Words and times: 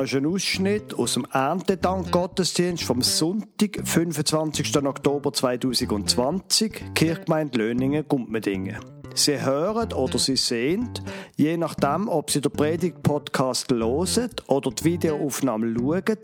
Das 0.00 0.12
ist 0.12 0.16
ein 0.16 0.24
Ausschnitt 0.24 0.94
aus 0.94 1.12
dem 1.12 1.26
Erntedank-Gottesdienst 1.30 2.84
vom 2.84 3.02
Sonntag, 3.02 3.82
25. 3.84 4.74
Oktober 4.78 5.30
2020, 5.30 6.94
Kirchgemeinde 6.94 7.58
Löningen, 7.58 8.08
Gumpmedingen. 8.08 8.78
Sie 9.14 9.38
hören 9.38 9.92
oder 9.92 10.18
Sie 10.18 10.36
sehen, 10.36 10.88
je 11.36 11.58
nachdem, 11.58 12.08
ob 12.08 12.30
Sie 12.30 12.40
den 12.40 12.50
Predigt-Podcast 12.50 13.70
hören 13.70 14.30
oder 14.46 14.70
die 14.70 14.84
Videoaufnahme 14.84 15.74
schauen, 15.78 16.18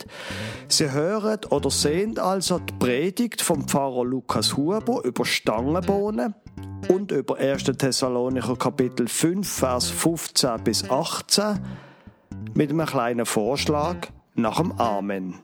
Sie 0.68 0.90
hören 0.90 1.40
oder 1.50 1.70
sehen 1.70 2.18
also 2.18 2.58
die 2.60 2.72
Predigt 2.78 3.42
vom 3.42 3.68
Pfarrer 3.68 4.06
Lukas 4.06 4.56
Huber 4.56 5.04
über 5.04 5.26
Stangenbohnen 5.26 6.34
und 6.88 7.12
über 7.12 7.36
1. 7.36 7.64
Thessalonicher 7.64 8.56
Kapitel 8.56 9.06
5, 9.06 9.46
Vers 9.46 9.90
15 9.90 10.64
bis 10.64 10.90
18 10.90 11.60
mit 12.54 12.70
einem 12.70 12.86
kleinen 12.86 13.26
Vorschlag 13.26 14.08
nach 14.34 14.56
dem 14.56 14.72
Amen. 14.80 15.42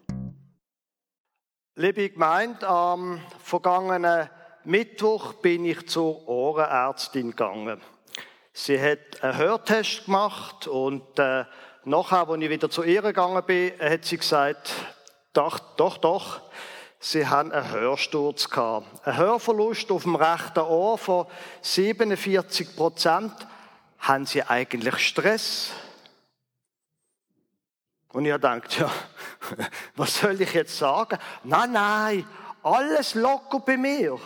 Liebe 1.74 2.10
Gemeinde, 2.10 2.66
am 2.68 3.20
vergangenen 3.42 4.28
Mittwoch 4.64 5.34
bin 5.34 5.64
ich 5.64 5.88
zur 5.88 6.28
Ohrenärztin 6.28 7.30
gegangen. 7.30 7.80
Sie 8.52 8.80
hat 8.80 9.22
einen 9.22 9.38
Hörtest 9.38 10.04
gemacht 10.04 10.66
und 10.66 11.18
äh, 11.18 11.44
nachher, 11.84 12.28
als 12.28 12.42
ich 12.42 12.50
wieder 12.50 12.70
zu 12.70 12.82
ihr 12.82 13.02
gegangen 13.02 13.42
bin, 13.46 13.72
hat 13.80 14.04
sie 14.04 14.18
gesagt, 14.18 14.72
doch, 15.32 15.58
doch, 15.76 15.96
doch, 15.96 16.42
sie 17.00 17.26
haben 17.26 17.52
einen 17.52 17.70
Hörsturz 17.70 18.50
gehabt. 18.50 18.86
Ein 19.06 19.16
Hörverlust 19.16 19.90
auf 19.90 20.02
dem 20.02 20.16
rechten 20.16 20.60
Ohr 20.60 20.98
von 20.98 21.26
47 21.62 22.76
Prozent. 22.76 23.32
Haben 23.98 24.26
sie 24.26 24.42
eigentlich 24.42 24.98
Stress? 24.98 25.72
Und 28.12 28.26
ich 28.26 28.32
gedacht, 28.32 28.78
ja, 28.78 28.90
was 29.96 30.18
soll 30.18 30.40
ich 30.40 30.52
jetzt 30.52 30.76
sagen? 30.76 31.18
Nein, 31.44 31.72
nein, 31.72 32.26
alles 32.62 33.14
locker 33.14 33.60
bei 33.60 33.76
mir. 33.76 34.18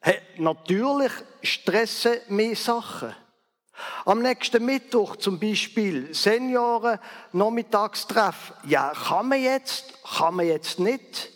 Hey, 0.00 0.20
natürlich 0.36 1.12
stressen 1.42 2.18
mir 2.28 2.56
Sachen. 2.56 3.14
Am 4.04 4.20
nächsten 4.20 4.64
Mittwoch 4.64 5.16
zum 5.16 5.38
Beispiel 5.38 6.14
Senioren 6.14 6.98
Nachmittagstreff. 7.32 8.52
Ja, 8.66 8.92
kann 8.92 9.28
man 9.28 9.42
jetzt, 9.42 9.94
kann 10.04 10.34
man 10.34 10.46
jetzt 10.46 10.78
nicht? 10.78 11.30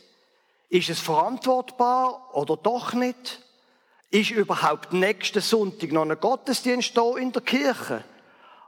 Ist 0.68 0.90
es 0.90 1.00
verantwortbar 1.00 2.34
oder 2.34 2.56
doch 2.56 2.92
nicht? 2.92 3.40
Ist 4.10 4.30
überhaupt 4.30 4.92
nächsten 4.92 5.40
Sonntag 5.40 5.92
noch 5.92 6.02
ein 6.02 6.20
Gottesdienst 6.20 6.92
hier 6.92 7.16
in 7.16 7.32
der 7.32 7.42
Kirche? 7.42 8.04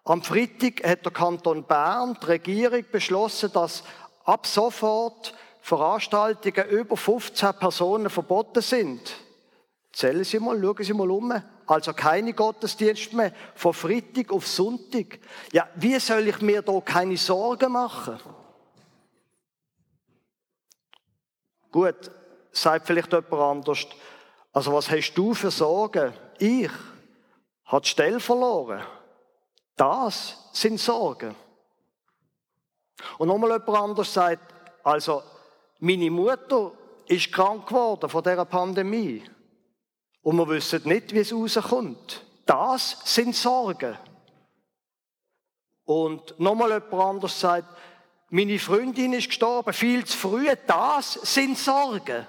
Am 0.06 0.22
Freitag 0.22 0.86
hat 0.86 1.04
der 1.04 1.12
Kanton 1.12 1.64
Bern, 1.64 2.16
die 2.22 2.26
Regierung, 2.26 2.84
beschlossen, 2.92 3.50
dass 3.52 3.82
ab 4.24 4.46
sofort 4.46 5.34
Veranstaltungen 5.60 6.68
über 6.68 6.96
15 6.96 7.54
Personen 7.54 8.08
verboten 8.08 8.62
sind. 8.62 9.00
Zählen 9.92 10.22
Sie 10.22 10.38
mal, 10.38 10.60
schauen 10.60 10.84
Sie 10.84 10.92
mal 10.92 11.10
um. 11.10 11.42
Also 11.66 11.92
keine 11.92 12.34
Gottesdienste 12.34 13.16
mehr 13.16 13.32
von 13.56 13.74
Freitag 13.74 14.30
auf 14.30 14.46
Sonntag. 14.46 15.18
Ja, 15.52 15.66
wie 15.74 15.98
soll 15.98 16.28
ich 16.28 16.40
mir 16.40 16.62
da 16.62 16.80
keine 16.80 17.16
Sorgen 17.16 17.72
machen? 17.72 18.20
Gut, 21.72 22.12
sagt 22.52 22.86
vielleicht 22.86 23.12
jemand 23.12 23.32
anders. 23.32 23.86
Also 24.52 24.72
was 24.72 24.88
hast 24.88 25.14
du 25.14 25.34
für 25.34 25.50
Sorgen? 25.50 26.12
Ich 26.38 26.70
habe 27.64 27.82
die 27.82 27.88
Stelle 27.88 28.20
verloren. 28.20 28.84
Das 29.76 30.48
sind 30.52 30.80
Sorgen. 30.80 31.34
Und 33.18 33.28
nochmal 33.28 33.52
jemand 33.52 33.68
anders 33.68 34.12
sagt, 34.12 34.54
also, 34.82 35.22
meine 35.78 36.10
Mutter 36.10 36.72
ist 37.06 37.30
krank 37.30 37.66
geworden 37.66 38.08
von 38.08 38.22
dieser 38.22 38.44
Pandemie. 38.46 39.22
Und 40.22 40.38
wir 40.38 40.48
wissen 40.48 40.82
nicht, 40.84 41.12
wie 41.12 41.20
es 41.20 41.32
rauskommt. 41.32 42.24
Das 42.46 42.98
sind 43.04 43.36
Sorgen. 43.36 43.96
Und 45.84 46.38
nochmal 46.40 46.70
jemand 46.70 46.92
anders 46.92 47.38
sagt, 47.38 47.68
meine 48.30 48.58
Freundin 48.58 49.12
ist 49.12 49.28
gestorben 49.28 49.72
viel 49.72 50.04
zu 50.04 50.16
früh. 50.16 50.48
Das 50.66 51.12
sind 51.12 51.56
Sorgen. 51.56 52.26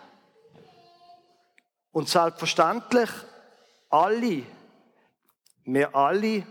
Und 1.91 2.07
selbstverständlich, 2.07 3.09
alle, 3.89 4.43
wir 5.63 5.95
alle 5.95 6.45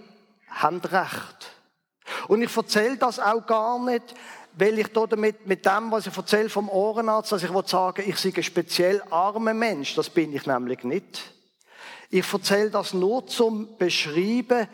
haben 0.62 0.80
recht. 0.80 1.52
Und 2.28 2.42
ich 2.42 2.56
erzähle 2.56 2.96
das 2.96 3.18
auch 3.18 3.46
gar 3.46 3.78
nicht, 3.84 4.14
weil 4.58 4.78
ich 4.78 4.88
damit, 4.88 5.46
mit 5.46 5.66
dem, 5.66 5.90
was 5.90 6.06
ich 6.06 6.16
erzähle 6.16 6.48
vom 6.48 6.68
Ohrenarzt, 6.68 7.32
dass 7.32 7.42
ich 7.42 7.50
sagen 7.66 8.04
ich 8.08 8.16
sei 8.16 8.32
ein 8.34 8.42
speziell 8.42 9.02
armer 9.10 9.54
Mensch. 9.54 9.94
Das 9.94 10.08
bin 10.08 10.34
ich 10.34 10.46
nämlich 10.46 10.82
nicht. 10.82 11.32
Ich 12.08 12.32
erzähle 12.32 12.70
das 12.70 12.94
nur 12.94 13.26
zum 13.26 13.76
Beschreiben, 13.76 14.68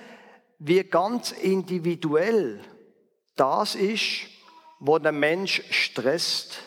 wie 0.59 0.85
ganz 0.85 1.33
individuell 1.33 2.61
das 3.35 3.75
ist, 3.75 4.29
wo 4.79 4.99
der 4.99 5.13
Mensch 5.13 5.63
stresst. 5.71 6.59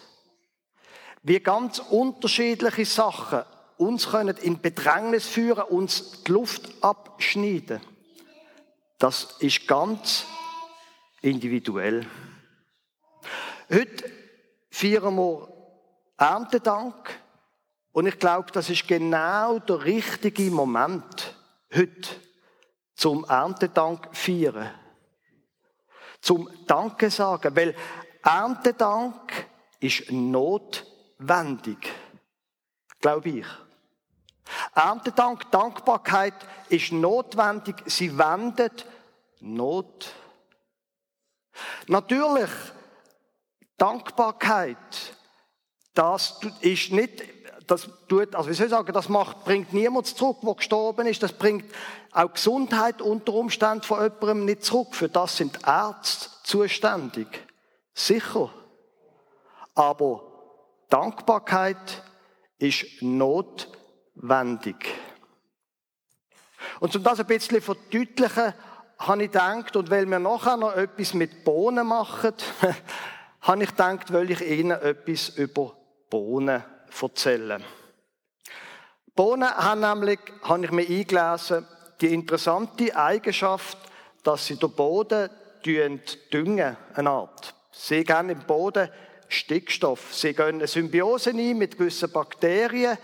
Wie 1.24 1.40
ganz 1.40 1.80
unterschiedliche 1.80 2.86
Sachen 2.86 3.44
uns 3.78 4.10
können 4.10 4.36
in 4.38 4.62
Bedrängnis 4.62 5.28
führen, 5.28 5.64
uns 5.64 6.24
die 6.24 6.32
Luft 6.32 6.70
abschneiden. 6.82 7.82
Das 9.06 9.36
ist 9.38 9.68
ganz 9.68 10.26
individuell. 11.22 12.08
Heute 13.72 14.12
feiern 14.72 15.16
wir 15.16 15.48
Erntedank 16.18 17.12
und 17.92 18.08
ich 18.08 18.18
glaube, 18.18 18.52
das 18.52 18.72
ist 18.72 18.88
genau 18.88 19.60
der 19.60 19.86
richtige 19.86 20.50
Moment 20.50 21.36
heute 21.72 22.10
zum 22.96 23.26
Erntedank 23.26 24.10
feiern. 24.12 24.72
Zum 26.20 26.50
Danke 26.66 27.12
sagen, 27.12 27.56
weil 27.56 27.76
Erntedank 28.24 29.46
ist 29.82 30.12
notwendig, 30.12 31.94
glaube 33.00 33.30
ich. 33.30 33.46
Erntedank, 34.74 35.52
Dankbarkeit 35.52 36.34
ist 36.70 36.92
notwendig. 36.92 37.84
Sie 37.86 38.18
wendet 38.18 38.88
Not. 39.40 40.12
Natürlich, 41.88 42.50
Dankbarkeit, 43.78 44.78
das 45.94 46.40
ist 46.62 46.92
nicht, 46.92 47.24
das 47.68 47.90
tut, 48.08 48.36
also 48.36 48.50
wie 48.50 48.54
soll 48.54 48.66
ich 48.66 48.72
sagen, 48.72 48.94
das 48.94 49.10
macht, 49.10 49.44
bringt 49.46 49.74
niemand 49.74 50.08
zurück, 50.08 50.38
der 50.44 50.56
gestorben 50.56 51.08
ist. 51.08 51.24
Das 51.24 51.34
bringt 51.34 51.66
auch 52.12 52.34
Gesundheit 52.34 53.02
unter 53.02 53.34
Umständen 53.34 53.84
von 53.84 54.04
jemandem 54.04 54.46
nicht 54.46 54.64
zurück. 54.64 54.96
Für 54.96 55.10
das 55.10 55.38
sind 55.38 55.60
Ärzte 55.66 56.30
zuständig. 56.44 57.28
Sicher. 57.94 58.50
Aber 59.74 60.24
Dankbarkeit 60.90 62.04
ist 62.60 63.02
notwendig 63.02 63.76
wendig. 64.16 64.76
Und 66.80 66.96
um 66.96 67.04
das 67.04 67.20
ein 67.20 67.28
bisschen 67.28 67.62
verdeutlichen, 67.62 68.54
habe 69.08 69.24
ich 69.24 69.32
gedacht, 69.32 69.76
und 69.76 69.90
weil 69.90 70.06
wir 70.06 70.20
nachher 70.20 70.58
noch 70.58 70.76
etwas 70.76 71.14
mit 71.14 71.44
Bohnen 71.44 71.88
machen, 71.88 72.34
habe 73.42 73.64
ich 73.64 73.70
gedacht, 73.70 74.12
will 74.12 74.32
ich 74.32 74.42
Ihnen 74.42 74.72
etwas 74.72 75.30
über 75.30 75.76
Bohnen 76.10 76.64
erzählen. 77.02 77.64
Bohnen 79.16 79.50
haben 79.50 79.82
nämlich, 79.82 80.20
habe 80.44 80.66
ich 80.66 80.72
mir 80.72 80.88
eingelesen, 80.88 81.66
die 82.02 82.14
interessante 82.14 82.96
Eigenschaft, 82.96 83.78
dass 84.24 84.46
sie 84.46 84.58
den 84.58 84.72
Boden 84.72 85.30
düngen, 85.64 86.78
eine 86.94 87.10
Art. 87.10 87.56
Sie 87.72 88.04
geben 88.04 88.30
im 88.30 88.40
Boden 88.40 88.90
Stickstoff. 89.28 90.14
Sie 90.14 90.34
gehen 90.34 90.56
eine 90.56 90.68
Symbiose 90.68 91.32
ein 91.32 91.58
mit 91.58 91.78
gewissen 91.78 92.12
Bakterien, 92.12 92.98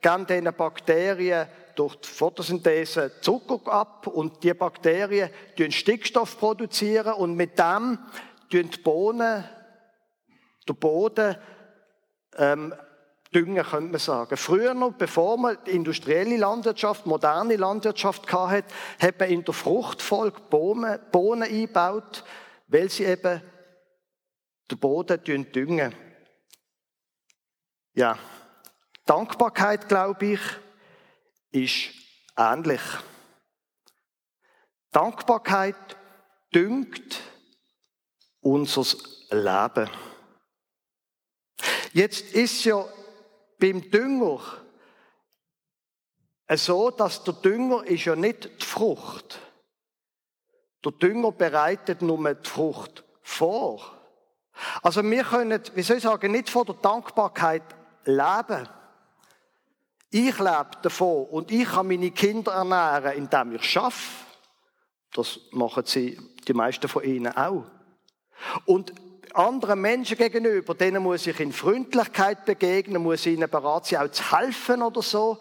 geben 0.00 0.26
diesen 0.26 0.54
Bakterien 0.54 1.46
durch 1.76 1.96
die 1.96 2.08
Photosynthese 2.08 3.12
Zucker 3.20 3.72
ab 3.72 4.06
und 4.06 4.42
die 4.42 4.54
Bakterien 4.54 5.30
produzieren 5.58 5.72
Stickstoff 5.72 6.38
produzieren 6.38 7.14
und 7.14 7.34
mit 7.34 7.58
dem 7.58 7.98
die 8.50 8.78
Bohnen, 8.78 9.44
der 10.68 10.74
Boden 10.74 11.36
ähm, 12.36 12.74
düngen, 13.34 13.64
könnte 13.64 13.90
man 13.90 13.98
sagen. 13.98 14.36
Früher 14.36 14.74
noch, 14.74 14.92
bevor 14.92 15.38
man 15.38 15.58
die 15.66 15.70
industrielle 15.70 16.36
Landwirtschaft, 16.36 17.06
moderne 17.06 17.56
Landwirtschaft 17.56 18.30
hatte, 18.32 18.64
hat 19.00 19.18
man 19.18 19.30
in 19.30 19.44
der 19.44 19.54
Fruchtfolge 19.54 20.40
Bohnen, 20.50 20.98
Bohnen 21.10 21.44
eingebaut, 21.44 22.24
weil 22.68 22.88
sie 22.90 23.04
eben 23.04 23.42
den 24.70 24.78
Boden 24.78 25.22
düngen. 25.52 25.94
Ja, 27.94 28.18
Dankbarkeit, 29.04 29.88
glaube 29.88 30.26
ich, 30.26 30.40
ist 31.52 31.90
ähnlich. 32.36 32.80
Dankbarkeit 34.90 35.96
düngt 36.54 37.20
unser 38.40 38.84
Leben. 39.30 39.90
Jetzt 41.92 42.32
ist 42.32 42.64
ja 42.64 42.84
beim 43.58 43.90
Dünger 43.90 44.40
so, 46.56 46.90
dass 46.90 47.24
der 47.24 47.34
Dünger 47.34 47.84
ist 47.86 48.04
ja 48.04 48.16
nicht 48.16 48.60
die 48.60 48.66
Frucht. 48.66 49.38
Der 50.84 50.92
Dünger 50.92 51.32
bereitet 51.32 52.02
nur 52.02 52.34
die 52.34 52.48
Frucht 52.48 53.04
vor. 53.22 53.98
Also 54.82 55.02
wir 55.02 55.24
können, 55.24 55.62
wie 55.74 55.82
soll 55.82 55.96
ich 55.96 56.02
sagen, 56.02 56.32
nicht 56.32 56.50
von 56.50 56.66
der 56.66 56.74
Dankbarkeit 56.74 57.62
leben. 58.04 58.68
Ich 60.14 60.38
lebe 60.38 60.70
davon 60.82 61.24
und 61.30 61.50
ich 61.50 61.64
kann 61.64 61.88
meine 61.88 62.10
Kinder 62.10 62.52
ernähren, 62.52 63.16
indem 63.16 63.54
ich 63.54 63.64
schaffe. 63.64 64.26
Das 65.14 65.40
machen 65.52 65.84
sie, 65.86 66.20
die 66.46 66.52
meisten 66.52 66.86
von 66.86 67.02
ihnen 67.02 67.34
auch. 67.34 67.64
Und 68.66 68.92
anderen 69.32 69.80
Menschen 69.80 70.18
gegenüber, 70.18 70.74
denen 70.74 71.02
muss 71.02 71.26
ich 71.26 71.40
in 71.40 71.50
Freundlichkeit 71.50 72.44
begegnen, 72.44 73.02
muss 73.02 73.24
ihnen 73.24 73.48
bereit 73.48 73.86
sein, 73.86 74.06
auch 74.06 74.10
zu 74.10 74.36
helfen 74.36 74.82
oder 74.82 75.00
so. 75.00 75.38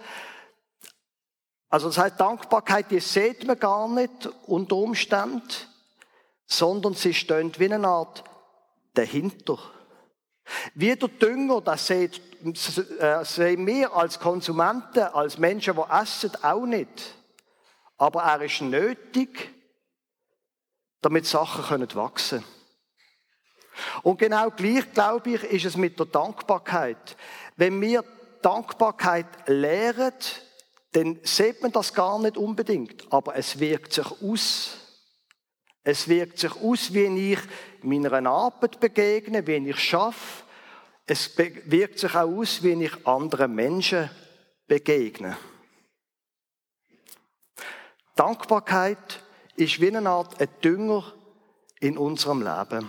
Also 1.67 1.87
das 1.87 1.97
heißt, 1.97 2.17
Dankbarkeit, 2.17 2.91
die 2.91 3.01
sieht 3.01 3.45
man 3.45 3.59
gar 3.59 3.89
nicht 3.89 4.29
unter 4.47 4.77
Umständen, 4.77 5.49
sondern 6.45 6.93
sie 6.93 7.13
steht 7.13 7.59
wie 7.59 7.73
eine 7.73 7.85
Art 7.89 8.23
dahinter. 8.93 9.59
Wie 10.75 10.95
der 10.95 11.09
Dünger, 11.09 11.59
das 11.59 11.87
sieht, 11.87 12.21
sehen 12.53 13.65
wir 13.67 13.93
als 13.93 14.19
Konsumenten, 14.19 14.99
als 14.99 15.37
Menschen, 15.37 15.75
die 15.75 15.93
essen, 15.93 16.31
auch 16.43 16.65
nicht. 16.65 17.15
Aber 17.97 18.23
er 18.23 18.41
ist 18.41 18.61
nötig, 18.61 19.51
damit 21.01 21.25
Sachen 21.25 21.63
können 21.63 21.93
wachsen 21.95 22.43
Und 24.03 24.19
genau 24.19 24.49
gleich, 24.51 24.91
glaube 24.93 25.31
ich, 25.31 25.43
ist 25.43 25.65
es 25.65 25.77
mit 25.77 25.97
der 25.99 26.05
Dankbarkeit. 26.05 27.15
Wenn 27.57 27.79
wir 27.81 28.03
Dankbarkeit 28.41 29.47
lehren, 29.47 30.13
dann 30.93 31.19
sieht 31.23 31.61
man 31.61 31.71
das 31.71 31.93
gar 31.93 32.19
nicht 32.19 32.37
unbedingt, 32.37 33.11
aber 33.11 33.35
es 33.35 33.59
wirkt 33.59 33.93
sich 33.93 34.05
aus. 34.21 34.77
Es 35.83 36.07
wirkt 36.07 36.39
sich 36.39 36.55
aus, 36.61 36.93
wie 36.93 37.31
ich 37.31 37.39
meiner 37.81 38.29
Arbeit 38.29 38.79
begegne, 38.79 39.45
wie 39.47 39.69
ich 39.69 39.79
schaffe. 39.79 40.43
Es 41.05 41.37
wirkt 41.37 41.99
sich 41.99 42.15
auch 42.15 42.37
aus, 42.37 42.63
wie 42.63 42.83
ich 42.83 43.07
anderen 43.07 43.53
Menschen 43.53 44.09
begegne. 44.67 45.37
Dankbarkeit 48.15 49.23
ist 49.55 49.81
wie 49.81 49.95
eine 49.95 50.09
Art 50.09 50.39
ein 50.39 50.47
Dünger 50.63 51.13
in 51.79 51.97
unserem 51.97 52.41
Leben. 52.41 52.87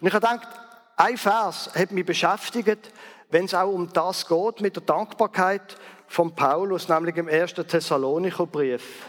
Und 0.00 0.06
ich 0.06 0.12
habe 0.14 0.26
gedacht, 0.26 0.48
ein 0.96 1.16
Vers 1.16 1.70
hat 1.74 1.90
mich 1.90 2.06
beschäftigt, 2.06 2.92
wenn 3.30 3.46
es 3.46 3.54
auch 3.54 3.72
um 3.72 3.92
das 3.92 4.26
geht, 4.26 4.60
mit 4.60 4.76
der 4.76 4.82
Dankbarkeit 4.82 5.76
von 6.06 6.34
Paulus, 6.34 6.88
nämlich 6.88 7.16
im 7.16 7.28
1. 7.28 7.54
Thessalonicher 7.54 8.46
Brief. 8.46 9.06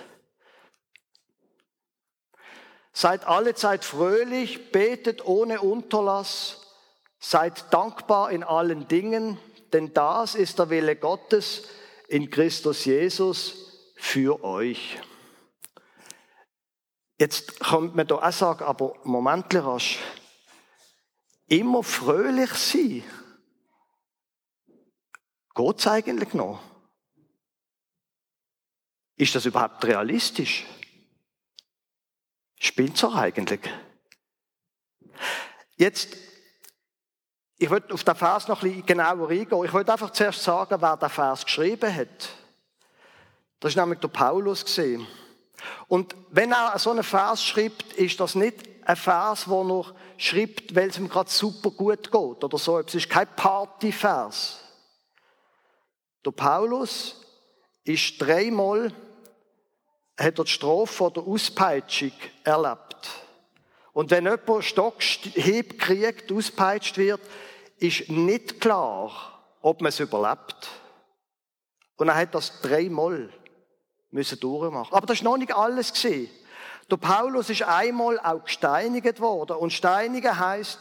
Seid 2.93 3.27
alle 3.27 3.53
Zeit 3.55 3.83
fröhlich, 3.83 4.71
betet 4.71 5.25
ohne 5.25 5.61
Unterlass, 5.61 6.62
seid 7.23 7.73
dankbar 7.73 8.31
in 8.31 8.43
allen 8.43 8.87
Dingen, 8.89 9.39
denn 9.71 9.93
das 9.93 10.35
ist 10.35 10.59
der 10.59 10.69
Wille 10.69 10.97
Gottes 10.97 11.63
in 12.09 12.29
Christus 12.29 12.83
Jesus 12.83 13.93
für 13.95 14.43
euch. 14.43 14.99
Jetzt 17.17 17.61
kommt 17.61 17.95
man 17.95 18.07
da 18.07 18.15
auch 18.15 18.31
sagen, 18.33 18.65
aber 18.65 18.95
Moment 19.03 19.55
rasch. 19.55 19.99
Immer 21.47 21.81
fröhlich 21.81 22.51
sein. 22.51 23.03
Geht's 25.55 25.87
eigentlich 25.87 26.33
noch? 26.33 26.61
Ist 29.15 29.33
das 29.35 29.45
überhaupt 29.45 29.85
realistisch? 29.85 30.65
Spinnt 32.59 33.01
doch 33.01 33.15
eigentlich? 33.15 33.61
Jetzt, 35.77 36.17
ich 37.63 37.69
würde 37.69 37.93
auf 37.93 38.03
den 38.03 38.15
Vers 38.15 38.49
noch 38.49 38.61
ein 38.61 38.69
bisschen 38.69 38.85
genauer 38.85 39.29
eingehen. 39.29 39.63
Ich 39.63 39.71
wollte 39.71 39.93
einfach 39.93 40.09
zuerst 40.09 40.43
sagen, 40.43 40.75
wer 40.81 40.97
den 40.97 41.09
Vers 41.09 41.45
geschrieben 41.45 41.95
hat. 41.95 42.29
Das 43.61 43.71
ist 43.71 43.77
nämlich 43.77 43.99
der 43.99 44.09
Paulus. 44.09 44.65
Und 45.87 46.13
wenn 46.31 46.51
er 46.51 46.77
so 46.77 46.91
einen 46.91 47.03
Vers 47.03 47.41
schreibt, 47.41 47.93
ist 47.93 48.19
das 48.19 48.35
nicht 48.35 48.57
ein 48.85 48.97
Vers, 48.97 49.47
wo 49.47 49.79
er 49.79 49.95
schreibt, 50.17 50.75
weil 50.75 50.89
es 50.89 50.97
ihm 50.97 51.07
gerade 51.07 51.29
super 51.29 51.71
gut 51.71 52.11
geht 52.11 52.43
oder 52.43 52.57
so. 52.57 52.79
Es 52.79 52.95
ist 52.95 53.09
kein 53.09 53.33
Partyvers. 53.33 54.59
Der 56.25 56.31
Paulus 56.31 57.15
ist 57.85 58.17
dreimal 58.19 58.91
hat 60.19 60.37
er 60.37 60.43
die 60.43 60.51
Strafe 60.51 61.11
der 61.15 61.23
Auspeitschung 61.23 62.11
erlebt. 62.43 63.09
Und 63.93 64.11
wenn 64.11 64.25
jemand 64.25 64.65
Stockhieb 64.65 65.79
kriegt, 65.79 66.31
auspeitscht 66.31 66.97
wird, 66.97 67.21
ist 67.83 68.09
nicht 68.09 68.61
klar, 68.61 69.11
ob 69.61 69.81
man 69.81 69.89
es 69.89 69.99
überlebt. 69.99 70.69
Und 71.97 72.07
er 72.07 72.15
hat 72.15 72.33
das 72.33 72.61
dreimal 72.61 73.29
müssen 74.09 74.39
durchmachen. 74.39 74.93
Aber 74.93 75.05
das 75.05 75.17
ist 75.17 75.23
noch 75.23 75.37
nicht 75.37 75.53
alles. 75.53 75.91
Der 76.01 76.97
Paulus 76.97 77.49
ist 77.49 77.63
einmal 77.63 78.19
auch 78.19 78.43
gesteinigt 78.43 79.19
worden. 79.19 79.57
Und 79.57 79.73
steinigen 79.73 80.37
heißt, 80.37 80.79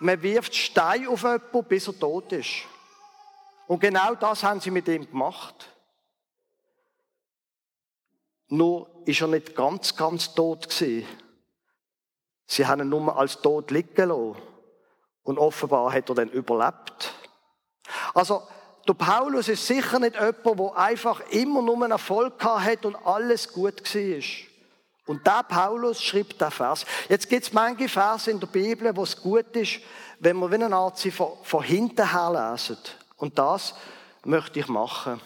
man 0.00 0.22
wirft 0.22 0.54
Stein 0.54 1.06
auf 1.06 1.22
jemanden, 1.22 1.64
bis 1.64 1.86
er 1.86 1.98
tot 1.98 2.32
ist. 2.32 2.64
Und 3.66 3.80
genau 3.80 4.14
das 4.14 4.42
haben 4.42 4.60
sie 4.60 4.70
mit 4.70 4.88
ihm 4.88 5.08
gemacht. 5.08 5.68
Nur 8.48 8.90
ist 9.06 9.20
er 9.20 9.28
nicht 9.28 9.54
ganz, 9.54 9.94
ganz 9.94 10.34
tot 10.34 10.68
gewesen. 10.68 11.06
Sie 12.46 12.66
haben 12.66 12.80
ihn 12.80 12.88
nur 12.88 13.16
als 13.16 13.40
tot 13.40 13.70
liegen 13.70 14.08
lassen. 14.08 14.49
Und 15.22 15.38
offenbar 15.38 15.92
hat 15.92 16.08
er 16.08 16.14
dann 16.14 16.30
überlebt. 16.30 17.14
Also, 18.14 18.42
der 18.88 18.94
Paulus 18.94 19.48
ist 19.48 19.66
sicher 19.66 19.98
nicht 19.98 20.14
jemand, 20.14 20.58
der 20.58 20.76
einfach 20.76 21.20
immer 21.30 21.62
nur 21.62 21.76
einen 21.76 21.92
Erfolg 21.92 22.42
hat 22.42 22.84
und 22.86 22.96
alles 22.96 23.52
gut 23.52 23.82
war. 23.94 24.22
Und 25.06 25.26
der 25.26 25.42
Paulus 25.42 26.02
schreibt 26.02 26.40
den 26.40 26.50
Vers. 26.50 26.86
Jetzt 27.08 27.28
gibt 27.28 27.44
es 27.44 27.52
manche 27.52 27.88
Verse 27.88 28.30
in 28.30 28.40
der 28.40 28.46
Bibel, 28.46 28.94
wo 28.96 29.02
es 29.02 29.20
gut 29.20 29.54
ist, 29.56 29.80
wenn 30.18 30.36
man 30.36 30.50
wie 30.50 30.54
eine 30.56 30.74
Art 30.74 30.98
sie 30.98 31.10
von, 31.10 31.32
von 31.42 31.62
hinten 31.62 32.10
her 32.10 32.52
lesen. 32.52 32.78
Und 33.16 33.38
das 33.38 33.74
möchte 34.24 34.60
ich 34.60 34.68
machen. 34.68 35.20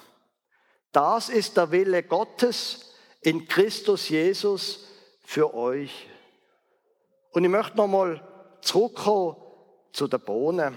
Das 0.90 1.28
ist 1.28 1.56
der 1.56 1.70
Wille 1.70 2.02
Gottes, 2.02 2.92
in 3.20 3.48
Christus 3.48 4.08
Jesus 4.08 4.86
für 5.24 5.54
euch. 5.54 6.08
Und 7.32 7.44
ich 7.44 7.50
möchte 7.50 7.76
nochmal 7.76 8.22
zurückkommen 8.60 9.36
zu 9.94 10.08
den 10.08 10.20
Bohnen. 10.20 10.76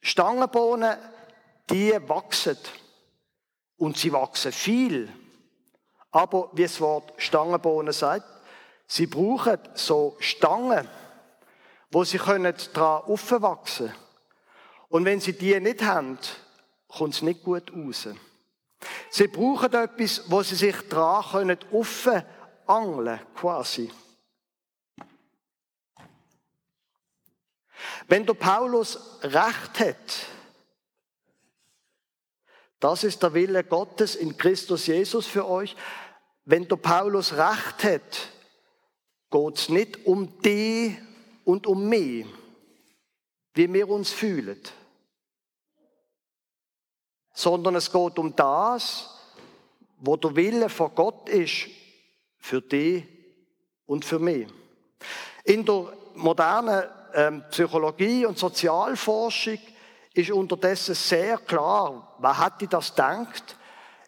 Stangenbohnen, 0.00 0.96
die 1.70 1.92
wachsen. 2.08 2.58
Und 3.76 3.98
sie 3.98 4.12
wachsen 4.12 4.52
viel. 4.52 5.12
Aber 6.10 6.50
wie 6.52 6.62
das 6.62 6.80
Wort 6.80 7.12
Stangenbohnen 7.18 7.92
sagt, 7.92 8.26
sie 8.86 9.06
brauchen 9.06 9.58
so 9.74 10.16
Stangen, 10.18 10.88
wo 11.90 12.04
sie 12.04 12.18
können 12.18 12.54
dran 12.72 13.02
aufwachsen. 13.02 13.92
Und 14.88 15.04
wenn 15.04 15.20
sie 15.20 15.34
die 15.34 15.58
nicht 15.60 15.82
haben, 15.82 16.18
kommt 16.88 17.14
es 17.14 17.22
nicht 17.22 17.44
gut 17.44 17.72
raus. 17.74 18.08
Sie 19.10 19.28
brauchen 19.28 19.72
etwas, 19.72 20.22
wo 20.28 20.42
sie 20.42 20.56
sich 20.56 20.76
dran 20.88 21.24
können, 21.30 21.58
offen 21.70 22.22
angeln, 22.66 23.20
quasi. 23.34 23.90
Wenn 28.08 28.26
der 28.26 28.34
Paulus 28.34 28.98
Recht 29.22 29.80
hat, 29.80 30.26
das 32.80 33.04
ist 33.04 33.22
der 33.22 33.34
Wille 33.34 33.62
Gottes 33.64 34.16
in 34.16 34.36
Christus 34.36 34.86
Jesus 34.86 35.26
für 35.26 35.48
euch. 35.48 35.76
Wenn 36.44 36.66
der 36.66 36.76
Paulus 36.76 37.32
Recht 37.32 37.84
hat, 37.84 38.28
geht 39.30 39.56
es 39.56 39.68
nicht 39.68 40.04
um 40.06 40.40
die 40.40 40.98
und 41.44 41.66
um 41.66 41.88
mich, 41.88 42.26
wie 43.54 43.72
wir 43.72 43.88
uns 43.88 44.10
fühlen 44.10 44.60
sondern 47.32 47.76
es 47.76 47.90
geht 47.90 48.18
um 48.18 48.34
das, 48.36 49.10
wo 49.98 50.16
der 50.16 50.36
Wille 50.36 50.68
von 50.68 50.94
Gott 50.94 51.28
ist, 51.28 51.68
für 52.38 52.60
dich 52.60 53.04
und 53.86 54.04
für 54.04 54.18
mich. 54.18 54.48
In 55.44 55.64
der 55.64 55.92
modernen 56.14 56.84
ähm, 57.14 57.44
Psychologie 57.50 58.26
und 58.26 58.38
Sozialforschung 58.38 59.58
ist 60.14 60.30
unterdessen 60.30 60.94
sehr 60.94 61.38
klar, 61.38 62.16
wer 62.18 62.44
hätte 62.44 62.66
das 62.66 62.94
denkt, 62.94 63.56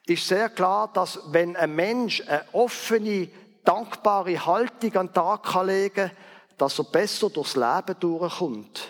ist 0.07 0.29
sehr 0.29 0.51
klar, 0.51 0.91
dass 0.93 1.19
wenn 1.33 1.57
ein 1.57 1.75
Mensch 1.75 2.23
eine 2.27 2.45
offene, 2.53 3.29
dankbare 3.65 4.45
Haltung 4.45 4.95
an 4.97 5.07
den 5.07 5.15
Tag 5.15 5.65
legen 5.65 5.95
kann, 5.95 6.11
dass 6.59 6.79
er 6.79 6.85
besser 6.85 7.31
durchs 7.31 7.57
Leben 7.57 7.99
durchkommt. 7.99 8.89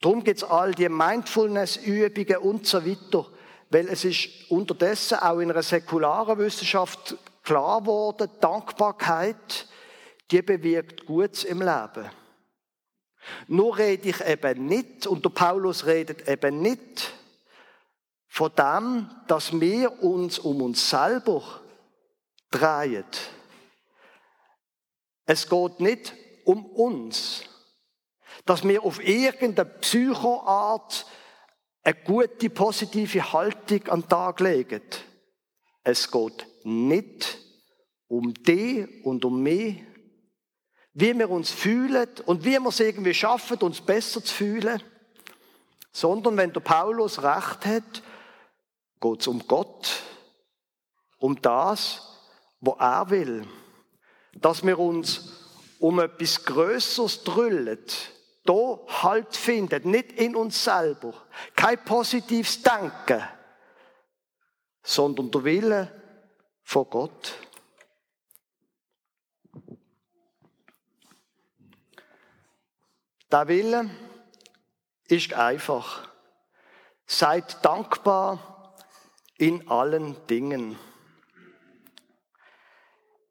Darum 0.00 0.22
gibt 0.22 0.38
es 0.38 0.44
all 0.44 0.72
die 0.72 0.88
Mindfulness-Übungen 0.88 2.36
und 2.36 2.66
so 2.66 2.84
weiter, 2.86 3.26
weil 3.70 3.88
es 3.88 4.04
ist 4.04 4.28
unterdessen 4.50 5.18
auch 5.18 5.40
in 5.40 5.50
einer 5.50 5.62
säkularen 5.62 6.38
Wissenschaft 6.38 7.16
klar 7.42 7.80
geworden, 7.80 8.30
Dankbarkeit, 8.40 9.66
die 10.30 10.42
bewirkt 10.42 11.06
Gutes 11.06 11.44
im 11.44 11.60
Leben. 11.60 12.10
Nur 13.48 13.78
rede 13.78 14.08
ich 14.08 14.20
eben 14.24 14.66
nicht, 14.66 15.06
und 15.06 15.24
der 15.24 15.30
Paulus 15.30 15.86
redet 15.86 16.28
eben 16.28 16.60
nicht 16.60 17.12
von 18.28 18.52
dem, 18.56 19.10
dass 19.28 19.58
wir 19.58 20.02
uns 20.02 20.38
um 20.38 20.62
uns 20.62 20.90
selber 20.90 21.42
drehen. 22.50 23.04
Es 25.24 25.48
geht 25.48 25.80
nicht 25.80 26.14
um 26.44 26.64
uns, 26.66 27.44
dass 28.44 28.62
wir 28.62 28.84
auf 28.84 29.02
irgendeine 29.02 29.68
Psychoart 29.68 31.06
eine 31.82 31.94
gute, 32.04 32.50
positive 32.50 33.32
Haltung 33.32 33.88
an 33.88 34.02
den 34.02 34.08
Tag 34.08 34.40
legen. 34.40 34.82
Es 35.82 36.10
geht 36.10 36.46
nicht 36.64 37.38
um 38.08 38.34
die 38.34 39.02
und 39.04 39.24
um 39.24 39.42
mich, 39.42 39.82
wie 40.98 41.16
wir 41.18 41.28
uns 41.28 41.50
fühlen 41.50 42.08
und 42.24 42.42
wie 42.42 42.58
wir 42.58 42.68
es 42.68 42.80
irgendwie 42.80 43.12
schaffen, 43.12 43.58
uns 43.58 43.82
besser 43.82 44.24
zu 44.24 44.32
fühlen, 44.32 44.82
sondern 45.92 46.38
wenn 46.38 46.54
der 46.54 46.60
Paulus 46.60 47.22
recht 47.22 47.66
hat, 47.66 48.02
geht 48.98 49.20
es 49.20 49.26
um 49.26 49.46
Gott, 49.46 50.02
um 51.18 51.38
das, 51.42 52.00
was 52.60 52.76
er 52.78 53.10
will. 53.10 53.46
Dass 54.36 54.64
wir 54.64 54.78
uns 54.78 55.34
um 55.80 56.00
etwas 56.00 56.42
Größeres 56.46 57.24
drüllen, 57.24 57.84
da 58.46 58.78
Halt 59.02 59.36
finden, 59.36 59.90
nicht 59.90 60.12
in 60.12 60.34
uns 60.34 60.64
selber, 60.64 61.12
kein 61.54 61.84
positives 61.84 62.62
Denken, 62.62 63.22
sondern 64.82 65.30
der 65.30 65.44
Wille 65.44 65.92
von 66.62 66.88
Gott. 66.88 67.34
Der 73.36 73.48
Wille 73.48 73.90
ist 75.08 75.34
einfach. 75.34 76.08
Seid 77.06 77.62
dankbar 77.62 78.74
in 79.36 79.68
allen 79.68 80.26
Dingen. 80.26 80.78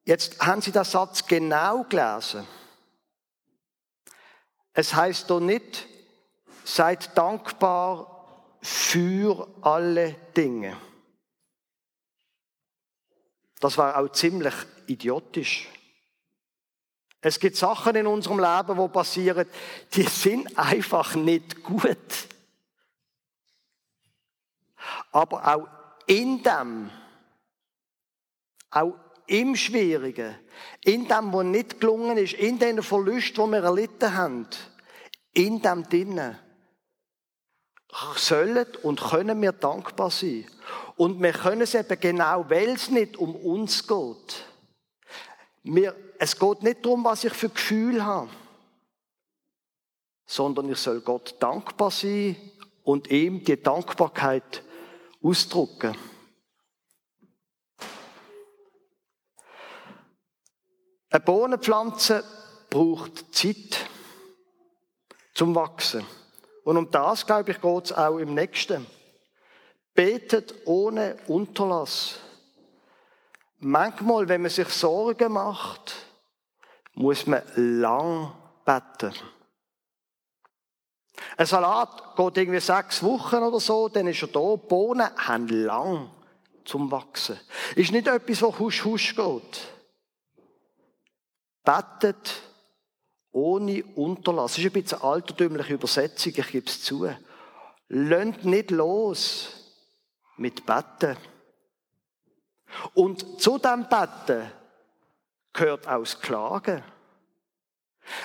Jetzt 0.03 0.39
haben 0.45 0.61
Sie 0.61 0.71
den 0.71 0.83
Satz 0.83 1.25
genau 1.25 1.85
gelesen. 1.85 2.45
Es 4.73 4.93
heißt 4.93 5.27
doch 5.27 5.39
nicht, 5.39 5.87
seid 6.63 7.17
dankbar 7.17 8.59
für 8.61 9.47
alle 9.63 10.13
Dinge. 10.37 10.77
Das 13.59 13.75
war 13.79 13.97
auch 13.97 14.09
ziemlich 14.09 14.53
idiotisch. 14.85 15.67
Es 17.25 17.39
gibt 17.39 17.55
Sachen 17.55 17.95
in 17.95 18.05
unserem 18.05 18.37
Leben, 18.37 18.77
wo 18.77 18.87
passieren, 18.87 19.47
die 19.93 20.03
sind 20.03 20.55
einfach 20.59 21.15
nicht 21.15 21.63
gut. 21.63 22.27
Aber 25.11 25.55
auch 25.55 25.67
in 26.05 26.43
dem, 26.43 26.91
auch 28.69 28.93
im 29.25 29.55
Schwierigen, 29.55 30.35
in 30.83 31.07
dem, 31.07 31.33
was 31.33 31.45
nicht 31.45 31.81
gelungen 31.81 32.19
ist, 32.19 32.33
in 32.33 32.59
den 32.59 32.83
Verlusten, 32.83 33.43
die 33.43 33.51
wir 33.53 33.63
erlitten 33.63 34.15
haben, 34.15 34.47
in 35.33 35.63
dem 35.63 35.81
drinnen, 35.81 36.37
sollen 38.17 38.67
und 38.83 39.01
können 39.01 39.41
wir 39.41 39.53
dankbar 39.53 40.11
sein. 40.11 40.45
Und 40.95 41.19
wir 41.19 41.33
können 41.33 41.61
es 41.61 41.73
eben 41.73 41.99
genau, 41.99 42.47
weil 42.49 42.69
es 42.69 42.91
nicht 42.91 43.17
um 43.17 43.35
uns 43.35 43.87
geht. 43.87 44.45
Wir, 45.67 45.95
es 46.19 46.37
geht 46.37 46.61
nicht 46.61 46.85
darum, 46.85 47.03
was 47.03 47.23
ich 47.23 47.33
für 47.33 47.49
Gefühl 47.49 48.05
habe, 48.05 48.29
sondern 50.27 50.69
ich 50.69 50.77
soll 50.77 51.01
Gott 51.01 51.35
dankbar 51.39 51.89
sein 51.89 52.35
und 52.83 53.09
ihm 53.09 53.43
die 53.43 53.61
Dankbarkeit 53.61 54.63
ausdrücken. 55.23 55.97
Eine 61.09 61.23
Bohnenpflanze 61.23 62.23
braucht 62.69 63.33
Zeit 63.33 63.89
zum 65.33 65.55
Wachsen. 65.55 66.05
Und 66.63 66.77
um 66.77 66.91
das, 66.91 67.25
glaube 67.25 67.51
ich, 67.51 67.61
geht 67.61 67.85
es 67.85 67.91
auch 67.91 68.19
im 68.19 68.35
nächsten. 68.35 68.85
Betet 69.95 70.53
ohne 70.65 71.17
Unterlass. 71.27 72.19
Manchmal, 73.59 74.27
wenn 74.27 74.41
man 74.41 74.51
sich 74.51 74.67
Sorgen 74.69 75.33
macht, 75.33 75.93
muss 76.93 77.25
man 77.25 77.41
lang 77.55 78.31
beten. 78.65 79.13
Ein 81.37 81.45
Salat 81.45 82.15
geht 82.15 82.37
irgendwie 82.37 82.59
sechs 82.59 83.01
Wochen 83.03 83.37
oder 83.37 83.59
so, 83.59 83.89
dann 83.89 84.07
ist 84.07 84.21
er 84.21 84.27
da. 84.27 84.55
Bohnen 84.55 85.09
haben 85.17 85.47
lang 85.47 86.09
zum 86.65 86.91
Wachsen. 86.91 87.39
Ist 87.75 87.91
nicht 87.91 88.07
etwas, 88.07 88.41
was 88.41 88.59
husch 88.59 88.83
husch 88.83 89.15
geht. 89.15 89.61
Betet 91.63 92.41
ohne 93.31 93.83
Unterlass. 93.95 94.53
Das 94.53 94.59
ist 94.59 94.65
ein 94.65 94.81
bisschen 94.81 95.01
eine 95.01 95.11
altertümliche 95.11 95.73
Übersetzung, 95.73 96.33
ich 96.35 96.47
gebe 96.47 96.67
es 96.67 96.81
zu. 96.81 97.09
Lönt 97.87 98.45
nicht 98.45 98.71
los 98.71 99.49
mit 100.37 100.65
Betten. 100.65 101.17
Und 102.93 103.41
zu 103.41 103.57
dem 103.57 103.87
Betten 103.87 104.51
gehört 105.53 105.87
auch 105.87 105.99
das 105.99 106.19
Klagen. 106.19 106.83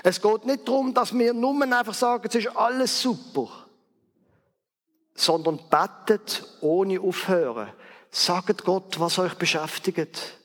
Es 0.02 0.20
geht 0.20 0.44
nicht 0.44 0.68
darum, 0.68 0.92
dass 0.92 1.16
wir 1.16 1.32
nur 1.32 1.62
einfach 1.62 1.94
sagen, 1.94 2.24
es 2.28 2.34
ist 2.34 2.56
alles 2.56 3.00
super, 3.00 3.48
sondern 5.14 5.58
betet 5.68 6.44
ohne 6.60 7.00
aufhören. 7.00 7.72
Sagt 8.10 8.64
Gott, 8.64 8.98
was 8.98 9.18
euch 9.18 9.34
beschäftigt. 9.34 10.38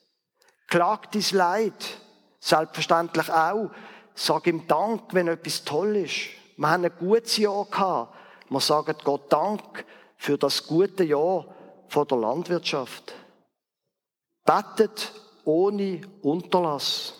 Klagt 0.68 1.16
dein 1.16 1.38
Leid. 1.38 1.98
Selbstverständlich 2.40 3.32
auch. 3.32 3.72
Sag 4.14 4.48
ihm 4.48 4.68
Dank, 4.68 5.14
wenn 5.14 5.28
etwas 5.28 5.64
toll 5.64 5.96
ist. 5.98 6.30
Wir 6.58 6.70
haben 6.70 6.86
ein 6.86 6.92
gutes 6.98 7.38
Jahr 7.38 7.66
gehabt. 7.66 8.16
Wir 8.50 8.60
sagen 8.60 8.96
Gott 9.04 9.34
Dank 9.34 9.86
für 10.18 10.38
das 10.38 10.66
gute 10.66 11.04
Jahr 11.04 11.46
von 11.90 12.08
der 12.08 12.18
Landwirtschaft. 12.18 13.14
Betet 14.46 15.12
ohne 15.44 16.02
Unterlass. 16.22 17.14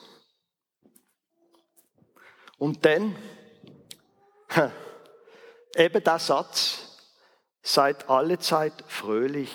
Und 2.58 2.86
dann, 2.86 3.16
eben 5.76 6.04
der 6.04 6.20
Satz, 6.20 6.86
seid 7.62 8.10
alle 8.10 8.40
Zeit 8.40 8.84
fröhlich. 8.88 9.52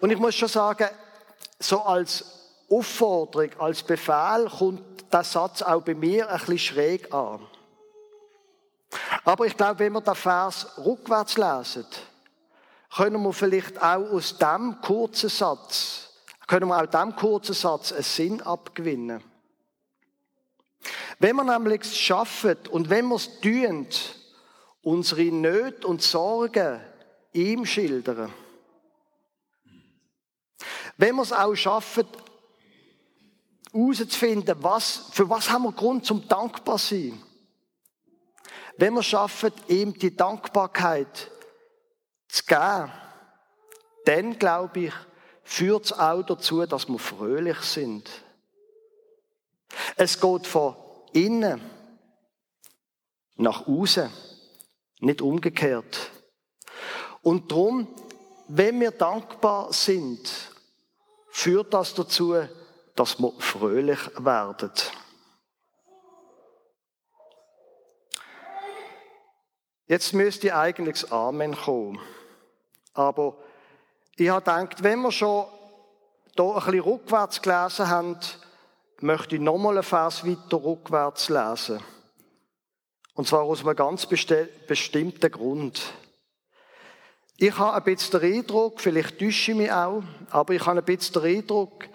Und 0.00 0.10
ich 0.10 0.18
muss 0.18 0.34
schon 0.34 0.48
sagen, 0.48 0.88
so 1.60 1.80
als 1.82 2.24
Aufforderung, 2.68 3.50
als 3.60 3.82
Befehl 3.84 4.50
kommt 4.58 5.12
der 5.12 5.24
Satz 5.24 5.62
auch 5.62 5.82
bei 5.82 5.94
mir 5.94 6.28
ein 6.28 6.38
bisschen 6.38 6.58
schräg 6.58 7.14
an. 7.14 7.46
Aber 9.24 9.46
ich 9.46 9.56
glaube, 9.56 9.78
wenn 9.78 9.92
wir 9.92 10.00
den 10.00 10.14
Vers 10.14 10.66
rückwärts 10.78 11.36
lesen, 11.36 11.86
können 12.94 13.22
wir 13.22 13.32
vielleicht 13.32 13.78
auch 13.78 14.10
aus 14.10 14.36
dem 14.36 14.80
kurzen 14.82 15.30
Satz, 15.30 16.10
können 16.46 16.68
wir 16.68 16.82
auch 16.82 16.86
dem 16.86 17.16
kurzen 17.16 17.54
Satz 17.54 17.92
einen 17.92 18.02
Sinn 18.02 18.42
abgewinnen. 18.42 19.22
Wenn 21.18 21.36
wir 21.36 21.44
nämlich 21.44 21.82
es 21.82 21.96
schaffen 21.96 22.58
und 22.70 22.90
wenn 22.90 23.06
wir 23.06 23.16
es 23.16 23.40
tun, 23.40 23.86
unsere 24.82 25.24
Nöte 25.24 25.86
und 25.86 26.02
Sorgen 26.02 26.80
ihm 27.32 27.64
schildern, 27.64 28.32
wenn 30.98 31.16
wir 31.16 31.22
es 31.22 31.32
auch 31.32 31.54
schaffen, 31.54 32.06
herauszufinden, 33.72 34.56
was, 34.62 35.08
für 35.12 35.28
was 35.30 35.50
haben 35.50 35.64
wir 35.64 35.72
Grund 35.72 36.04
zum 36.04 36.28
dankbar 36.28 36.76
sein. 36.76 37.20
Wenn 38.76 38.92
wir 38.94 39.00
es 39.00 39.06
schaffen, 39.06 39.52
ihm 39.68 39.94
die 39.94 40.14
Dankbarkeit 40.14 41.31
zu 42.32 42.44
geben, 42.46 42.90
dann 44.06 44.38
glaube 44.38 44.80
ich, 44.80 44.92
führt 45.44 45.84
es 45.84 45.92
auch 45.92 46.22
dazu, 46.22 46.64
dass 46.64 46.88
wir 46.88 46.98
fröhlich 46.98 47.58
sind. 47.60 48.08
Es 49.96 50.18
geht 50.18 50.46
von 50.46 50.74
innen 51.12 51.60
nach 53.36 53.66
außen, 53.66 54.10
nicht 55.00 55.20
umgekehrt. 55.20 56.10
Und 57.20 57.52
darum, 57.52 57.86
wenn 58.48 58.80
wir 58.80 58.92
dankbar 58.92 59.72
sind, 59.72 60.30
führt 61.28 61.74
das 61.74 61.92
dazu, 61.94 62.34
dass 62.94 63.18
wir 63.18 63.32
fröhlich 63.38 64.00
werden. 64.18 64.72
Jetzt 69.86 70.14
müsste 70.14 70.56
eigentlich 70.56 71.02
das 71.02 71.12
Amen 71.12 71.54
kommen. 71.54 72.00
Aber 72.94 73.36
ich 74.16 74.28
habe 74.28 74.40
gedacht, 74.40 74.82
wenn 74.82 75.00
wir 75.00 75.12
schon 75.12 75.46
hier 76.36 76.44
ein 76.44 76.54
bisschen 76.54 76.80
rückwärts 76.80 77.42
gelesen 77.42 77.88
haben, 77.88 78.18
möchte 79.00 79.36
ich 79.36 79.40
nochmal 79.40 79.74
einen 79.74 79.82
Vers 79.82 80.26
weiter 80.26 80.62
rückwärts 80.62 81.28
lesen. 81.28 81.80
Und 83.14 83.26
zwar 83.26 83.42
aus 83.42 83.64
einem 83.64 83.76
ganz 83.76 84.06
bestimmten 84.06 85.30
Grund. 85.30 85.82
Ich 87.36 87.58
habe 87.58 87.76
ein 87.76 87.82
bisschen 87.82 88.20
den 88.20 88.34
Eindruck, 88.34 88.80
vielleicht 88.80 89.18
täusche 89.18 89.52
ich 89.52 89.58
mich 89.58 89.72
auch, 89.72 90.02
aber 90.30 90.54
ich 90.54 90.64
habe 90.64 90.78
ein 90.78 90.84
bisschen 90.84 91.22
den 91.22 91.38
Eindruck, 91.38 91.88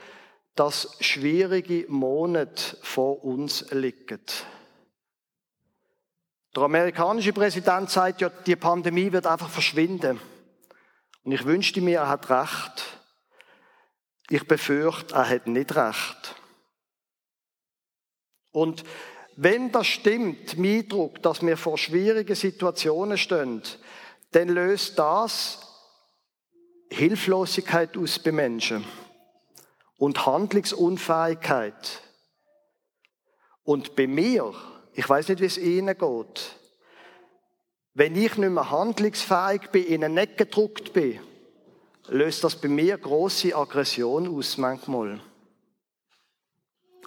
dass 0.55 0.97
schwierige 0.99 1.85
Monate 1.87 2.77
vor 2.81 3.23
uns 3.23 3.65
liegen. 3.71 4.19
Der 6.55 6.63
amerikanische 6.63 7.33
Präsident 7.33 7.89
sagt 7.89 8.21
ja, 8.21 8.29
die 8.29 8.55
Pandemie 8.55 9.11
wird 9.11 9.27
einfach 9.27 9.49
verschwinden. 9.49 10.19
Und 11.27 11.33
ich 11.33 11.43
wünschte 11.43 11.81
mir, 11.81 11.99
er 11.99 12.07
hat 12.07 12.29
recht. 12.29 13.01
Ich 14.29 14.47
befürchte, 14.47 15.13
er 15.13 15.27
hat 15.27 15.45
nicht 15.45 15.75
recht. 15.75 16.35
Und 18.51 18.85
wenn 19.35 19.69
das 19.73 19.87
stimmt, 19.87 20.57
mein 20.57 20.83
Eindruck, 20.83 21.21
dass 21.21 21.41
wir 21.41 21.57
vor 21.57 21.77
schwierigen 21.77 22.33
Situationen 22.33 23.17
stehen, 23.17 23.61
dann 24.31 24.47
löst 24.47 24.97
das 24.99 25.59
Hilflosigkeit 26.89 27.97
aus 27.97 28.19
bei 28.19 28.31
Menschen 28.31 28.85
und 29.97 30.25
Handlungsunfähigkeit. 30.25 32.03
Und 33.63 33.97
bei 33.97 34.07
mir, 34.07 34.53
ich 34.93 35.09
weiß 35.09 35.27
nicht, 35.27 35.41
wie 35.41 35.45
es 35.45 35.57
Ihnen 35.57 35.97
geht, 35.97 36.55
wenn 37.97 38.15
ich 38.15 38.37
nicht 38.37 38.51
mehr 38.51 38.69
handlungsfähig 38.69 39.71
bin, 39.71 39.85
in 39.85 40.03
eine 40.03 40.21
Ecke 40.21 40.45
gedruckt 40.45 40.93
bin, 40.93 41.19
löst 42.09 42.43
das 42.43 42.55
bei 42.55 42.67
mir 42.67 42.95
große 42.95 43.55
Aggression 43.55 44.37
aus 44.37 44.59
manchmal. 44.59 45.19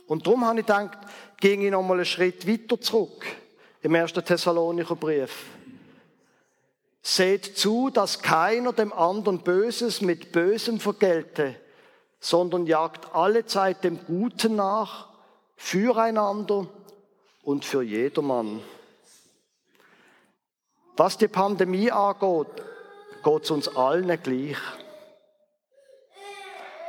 Und 0.09 0.27
darum 0.27 0.45
habe 0.45 0.59
ich 0.59 0.67
gedacht, 0.67 0.99
ging 1.39 1.63
ich 1.63 1.71
noch 1.71 1.85
mal 1.85 1.95
einen 1.95 2.05
Schritt 2.05 2.45
weiter 2.45 2.81
zurück 2.81 3.25
im 3.83 3.95
ersten 3.95 4.25
Thessalonicher 4.25 4.97
Brief. 4.97 5.45
Seht 7.03 7.57
zu, 7.57 7.91
dass 7.91 8.21
keiner 8.21 8.73
dem 8.73 8.93
anderen 8.93 9.45
Böses 9.45 10.01
mit 10.01 10.33
Bösem 10.33 10.81
vergelte, 10.81 11.55
sondern 12.19 12.67
jagt 12.67 13.15
alle 13.15 13.47
Zeit 13.47 13.85
dem 13.85 14.05
Guten 14.07 14.57
nach, 14.57 15.07
füreinander 15.55 16.67
und 17.45 17.65
für 17.65 17.83
jedermann. 17.83 18.61
Was 21.01 21.17
die 21.17 21.29
Pandemie 21.29 21.91
angeht, 21.91 22.63
geht 23.25 23.43
es 23.45 23.51
uns 23.51 23.75
allen 23.75 24.23
gleich. 24.23 24.59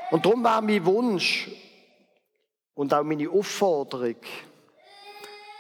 Und 0.10 0.25
darum 0.25 0.44
war 0.44 0.62
mein 0.62 0.86
Wunsch 0.86 1.50
und 2.74 2.94
auch 2.94 3.03
meine 3.03 3.30
Aufforderung, 3.30 4.18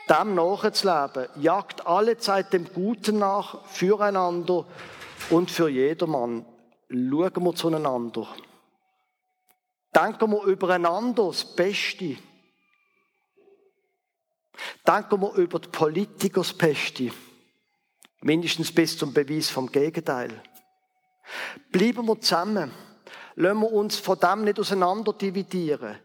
dem 0.09 0.35
nachzuleben, 0.35 1.29
jagt 1.37 1.87
alle 1.87 2.17
Zeit 2.17 2.51
dem 2.51 2.65
Guten 2.73 3.19
nach, 3.19 3.65
füreinander 3.67 4.65
und 5.29 5.49
für 5.49 5.69
jedermann. 5.69 6.45
Schauen 6.89 7.43
wir 7.45 7.55
zueinander. 7.55 8.27
Denken 9.95 10.29
wir 10.29 10.43
übereinander 10.43 11.27
das 11.27 11.45
Beste. 11.55 12.17
Denken 14.85 15.21
wir 15.21 15.35
über 15.35 15.59
die 15.59 15.69
Politiker 15.69 16.41
das 16.41 16.51
Beste. 16.51 17.11
Mindestens 18.21 18.71
bis 18.71 18.97
zum 18.97 19.13
Beweis 19.13 19.49
vom 19.49 19.71
Gegenteil. 19.71 20.41
Bleiben 21.71 22.05
wir 22.05 22.19
zusammen. 22.19 22.71
Lassen 23.35 23.61
wir 23.61 23.71
uns 23.71 23.97
von 23.97 24.19
dem 24.19 24.43
nicht 24.43 24.59
auseinander 24.59 25.13
dividieren. 25.13 25.97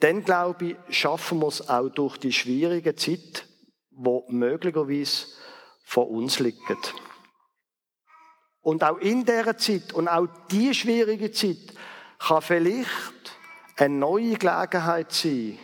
Dann, 0.00 0.22
glaube 0.24 0.76
ich, 0.88 0.96
schaffen 0.96 1.40
wir 1.40 1.48
es 1.48 1.68
auch 1.68 1.88
durch 1.88 2.18
die 2.18 2.32
schwierige 2.32 2.94
Zeit, 2.94 3.46
wo 3.90 4.24
möglicherweise 4.28 5.26
vor 5.84 6.10
uns 6.10 6.38
liegt. 6.38 6.94
Und 8.60 8.84
auch 8.84 8.98
in 8.98 9.24
dieser 9.24 9.56
Zeit 9.56 9.92
und 9.92 10.08
auch 10.08 10.26
die 10.50 10.74
schwierige 10.74 11.32
Zeit 11.32 11.72
kann 12.18 12.42
vielleicht 12.42 13.38
eine 13.76 13.94
neue 13.94 14.34
Gelegenheit 14.36 15.12
sein, 15.12 15.58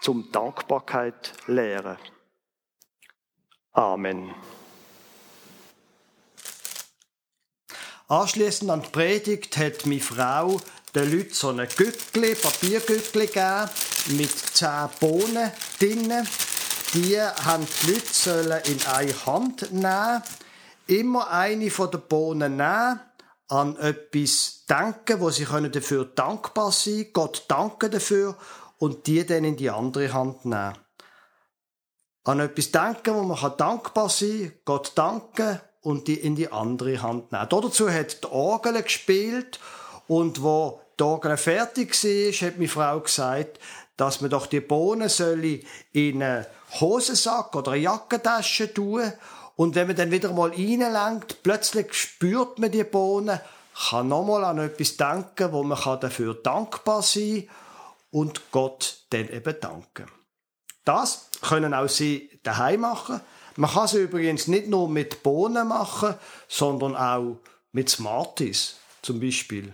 zum 0.00 0.30
Dankbarkeit 0.30 1.32
lehren. 1.46 1.96
Amen. 3.74 4.34
Anschließend 8.08 8.70
an 8.70 8.82
die 8.82 8.88
Predigt 8.90 9.56
hat 9.56 9.86
meine 9.86 10.00
Frau 10.00 10.60
den 10.94 11.10
Leuten 11.10 11.34
so 11.34 11.48
ein 11.48 11.66
Gückli, 11.76 12.34
Papiergückli 12.34 13.26
gegeben 13.26 13.70
mit 14.16 14.30
zehn 14.30 14.88
Bohnen 15.00 15.50
drinnen. 15.80 16.28
Die 16.92 17.20
haben 17.20 17.66
die 17.82 17.92
Leute 17.92 18.12
sollen 18.12 18.62
in 18.64 18.86
eine 18.86 19.26
Hand 19.26 19.72
nehmen 19.72 20.22
immer 20.86 21.30
eine 21.30 21.70
von 21.70 21.90
den 21.90 22.02
Bohnen 22.08 22.56
nehmen, 22.56 23.00
an 23.48 23.76
etwas 23.76 24.64
denken, 24.68 25.20
wo 25.20 25.30
sie 25.30 25.44
können 25.44 25.70
dafür 25.70 26.04
dankbar 26.04 26.72
sein 26.72 26.94
können, 26.94 27.12
Gott 27.12 27.44
danken 27.48 27.90
dafür 27.90 28.36
und 28.78 29.06
die 29.06 29.24
dann 29.24 29.44
in 29.44 29.56
die 29.56 29.70
andere 29.70 30.12
Hand 30.12 30.44
nehmen. 30.44 30.83
An 32.24 32.40
etwas 32.40 32.72
denken, 32.72 33.14
wo 33.14 33.22
man 33.22 33.56
dankbar 33.56 34.08
sein 34.08 34.40
kann, 34.40 34.52
Gott 34.64 34.92
danken 34.94 35.60
und 35.82 36.08
die 36.08 36.14
in 36.14 36.36
die 36.36 36.50
andere 36.50 37.02
Hand 37.02 37.30
nehmen. 37.32 37.46
Dazu 37.48 37.90
hat 37.90 38.24
die 38.24 38.28
Orgel 38.28 38.82
gespielt 38.82 39.60
und 40.08 40.42
wo 40.42 40.80
die 40.98 41.04
Orgel 41.04 41.36
fertig 41.36 41.92
war, 42.02 42.48
hat 42.48 42.56
meine 42.56 42.68
Frau 42.68 43.00
gesagt, 43.00 43.60
dass 43.96 44.20
man 44.20 44.30
doch 44.30 44.46
die 44.46 44.60
Bohnen 44.60 45.08
soll 45.08 45.60
in 45.92 46.22
einen 46.22 46.46
Hosensack 46.80 47.54
oder 47.54 47.72
eine 47.72 47.82
Jackentasche 47.82 48.72
tun 48.72 49.12
und 49.56 49.74
wenn 49.74 49.86
man 49.86 49.96
dann 49.96 50.10
wieder 50.10 50.32
mal 50.32 50.50
reinlenkt, 50.50 51.42
plötzlich 51.42 51.92
spürt 51.94 52.58
man 52.58 52.72
die 52.72 52.84
Bohnen, 52.84 53.38
kann 53.88 54.08
nochmal 54.08 54.44
an 54.44 54.58
etwas 54.58 54.96
denken, 54.96 55.52
wo 55.52 55.62
man 55.62 55.78
dafür 56.00 56.34
dankbar 56.34 57.02
sein 57.02 57.46
kann 57.46 57.56
und 58.10 58.50
Gott 58.50 59.04
dann 59.10 59.28
eben 59.28 59.60
danken. 59.60 60.06
Das 60.84 61.30
können 61.40 61.74
auch 61.74 61.88
Sie 61.88 62.30
daheim 62.42 62.80
machen. 62.80 63.20
Man 63.56 63.70
kann 63.70 63.84
es 63.84 63.94
übrigens 63.94 64.48
nicht 64.48 64.68
nur 64.68 64.88
mit 64.88 65.22
Bohnen 65.22 65.68
machen, 65.68 66.14
sondern 66.48 66.96
auch 66.96 67.38
mit 67.72 67.88
Smarties 67.88 68.76
zum 69.02 69.20
Beispiel. 69.20 69.72